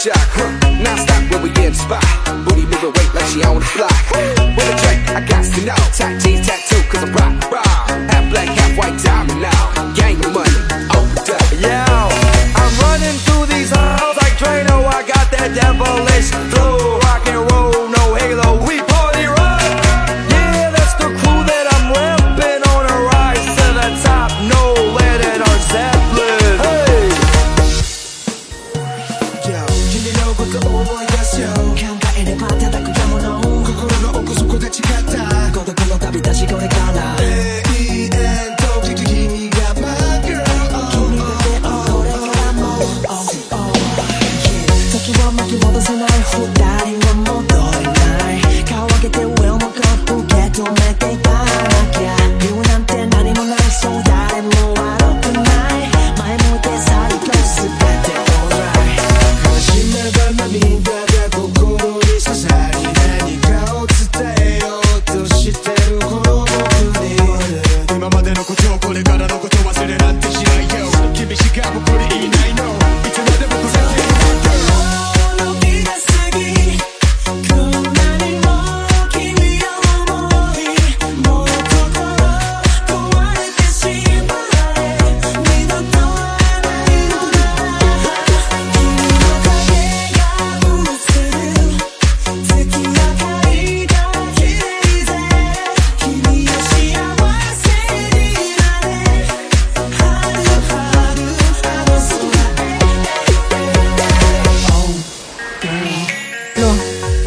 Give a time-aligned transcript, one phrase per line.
[0.00, 0.48] jock, huh?
[0.80, 2.02] Now stop when we in spot.
[2.48, 3.92] Booty moving weight like she on the block.
[4.56, 5.76] With a drink, I got to know.
[5.92, 6.59] Tight jeans, tight
[45.56, 46.89] volta sem dar rodar.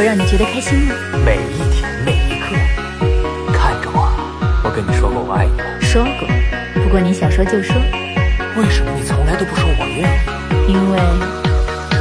[0.00, 0.94] 会让你觉得开心吗？
[1.26, 2.56] 每一天每一刻，
[3.52, 4.10] 看着我，
[4.64, 5.64] 我跟你说过我爱你吗？
[5.78, 7.76] 说过，不过你想说就说。
[8.56, 10.72] 为什么你从来都不说我愿意？
[10.72, 10.98] 因为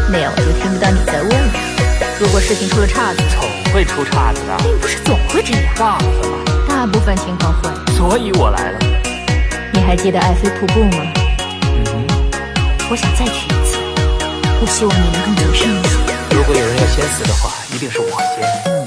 [0.10, 1.54] 那样我就听不到你在问了。
[2.22, 5.62] 如果事情出了岔子，总会出岔子的，并不是总会这样。
[5.76, 7.70] 大部分吧，大部分情况会。
[7.98, 8.80] 所以我来了。
[9.74, 11.04] 你还记得爱妃瀑布吗？
[11.92, 12.08] 嗯，
[12.90, 13.78] 我想再去一次。
[14.62, 16.19] 我希望你能更谨慎一些。
[16.40, 18.79] 如果有人要先死的话一定是我先。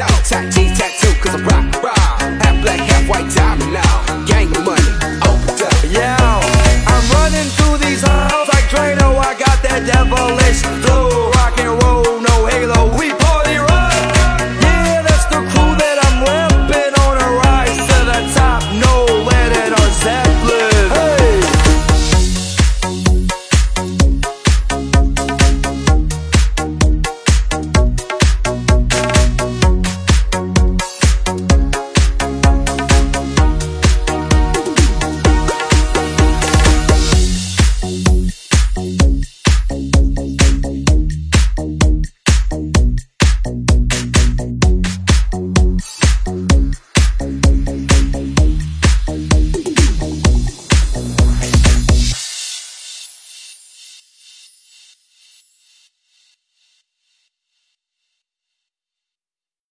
[0.00, 0.24] out.
[0.24, 0.73] Taxis